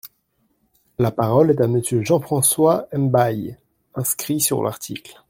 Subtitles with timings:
[0.97, 3.55] La parole est à Monsieur Jean François Mbaye,
[3.93, 5.15] inscrit sur l’article.